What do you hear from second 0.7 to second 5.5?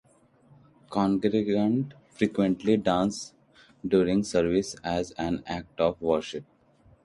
Congregants frequently dance during services as an